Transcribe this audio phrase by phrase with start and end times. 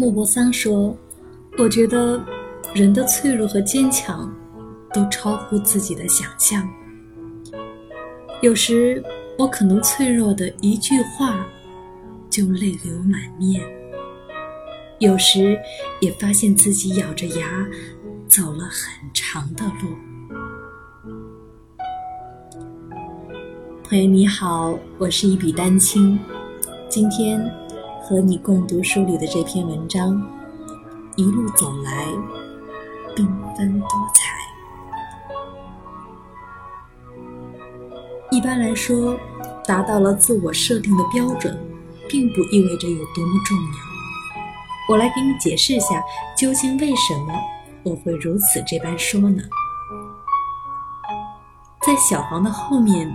[0.00, 0.96] 莫泊桑说
[1.58, 2.24] ：“我觉得
[2.72, 4.32] 人的脆弱和坚强
[4.94, 6.70] 都超乎自己的想象。
[8.40, 9.02] 有时
[9.36, 11.44] 我可能脆弱的一句话
[12.30, 13.60] 就泪流满面，
[15.00, 15.58] 有时
[15.98, 17.66] 也发现自己咬着牙
[18.28, 19.96] 走了很长的路。”
[23.82, 26.16] 朋友你好，我是一笔丹青，
[26.88, 27.52] 今天。
[28.08, 30.18] 和你共读书里的这篇文章，
[31.16, 32.06] 一路走来，
[33.14, 34.34] 缤纷多彩。
[38.30, 39.14] 一般来说，
[39.66, 41.54] 达到了自我设定的标准，
[42.08, 43.72] 并不意味着有多么重要。
[44.88, 46.02] 我来给你解释一下，
[46.34, 47.34] 究竟为什么
[47.82, 49.42] 我会如此这般说呢？
[51.82, 53.14] 在小房的后面，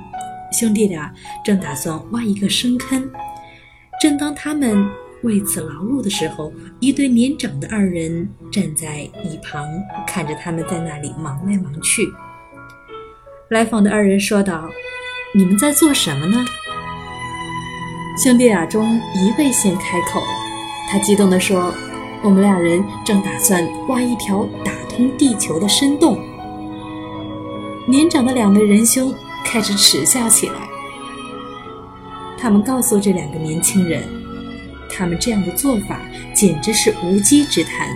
[0.52, 1.12] 兄弟俩
[1.44, 3.10] 正打算挖一个深坑。
[4.04, 4.86] 正当他们
[5.22, 6.52] 为此劳碌的时候，
[6.82, 9.66] 一对年长的二人站在一旁，
[10.06, 12.12] 看着他们在那里忙来忙去。
[13.48, 14.70] 来访的二人说道
[15.34, 16.46] ：“你们在做什么呢？”
[18.22, 20.22] 兄弟俩中一位先开口，
[20.90, 21.74] 他激动地说
[22.22, 26.22] ：“我们俩人正打算挖一条打通地球的深洞。”
[27.88, 29.16] 年长的两位仁兄
[29.46, 30.73] 开始耻笑起来。
[32.44, 34.04] 他们告诉这两个年轻人，
[34.90, 36.02] 他们这样的做法
[36.34, 37.88] 简直是无稽之谈。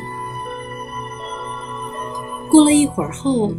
[2.50, 3.52] 过了一会儿后，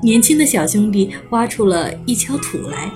[0.00, 2.88] 年轻的小兄弟挖出了一锹土来，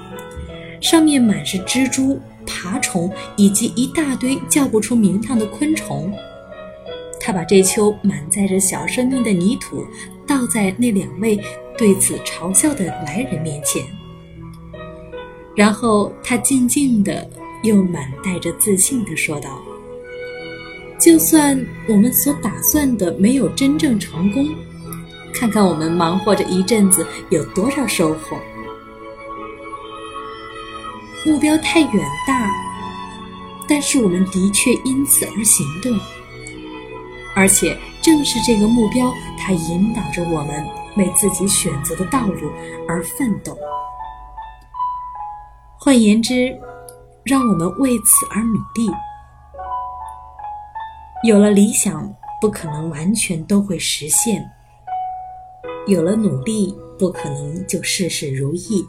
[0.81, 6.15] 上面满是蜘蛛、爬虫以及一大堆叫不出名堂的昆虫。
[7.19, 9.85] 他把这丘满载着小生命的泥土
[10.29, 11.41] 倒在那两位
[11.77, 13.83] 对此嘲笑的来人面前。
[15.55, 17.28] 然后他静静的，
[17.62, 19.61] 又满带着自信的说道
[20.98, 24.48] ：“就算我们所打算的没有真正成功，
[25.33, 28.39] 看看我们忙活着一阵子有多少收获。
[31.27, 32.51] 目标太远大，
[33.69, 35.96] 但是我们的确因此而行动，
[37.34, 42.51] 而且正是这个目标，它引导着我们为自己选择的道路
[42.89, 43.55] 而奋斗。”
[45.85, 46.57] 换言之，
[47.25, 48.89] 让我们为此而努力。
[51.25, 52.09] 有了理想，
[52.41, 54.41] 不可能完全都会实现；
[55.89, 58.87] 有了努力，不可能就事事如意。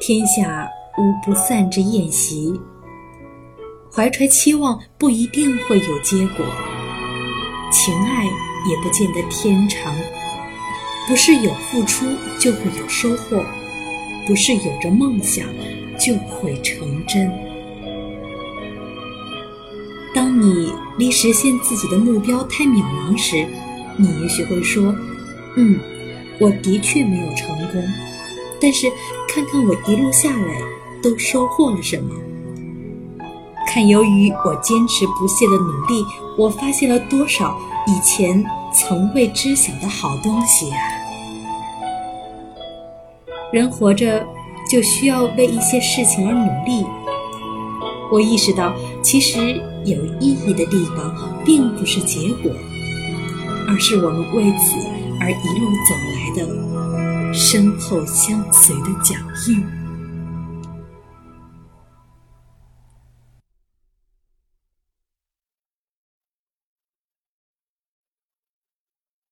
[0.00, 2.58] 天下无不散之宴席，
[3.94, 6.46] 怀揣期望不一定会有结果，
[7.70, 9.94] 情爱也不见得天长，
[11.06, 12.06] 不是有付出
[12.40, 13.44] 就会有收获。
[14.26, 15.46] 不是有着梦想
[15.98, 17.30] 就会成真。
[20.14, 23.46] 当你离实现自己的目标太渺茫时，
[23.96, 24.94] 你也许会说
[25.56, 25.78] ：“嗯，
[26.38, 27.82] 我的确没有成功，
[28.60, 28.90] 但是
[29.28, 30.60] 看看我一路下来
[31.02, 32.14] 都收获了什么？
[33.66, 36.04] 看由于我坚持不懈的努力，
[36.36, 38.44] 我发现了多少以前
[38.74, 40.76] 从未知晓的好东西呀！”
[43.52, 44.26] 人活着
[44.70, 46.86] 就需要为一些事情而努力。
[48.10, 51.14] 我意识到，其实有意义的地方
[51.44, 52.50] 并不是结果，
[53.68, 54.76] 而是我们为此
[55.20, 59.14] 而一路走来的身后相随的脚
[59.48, 59.81] 印。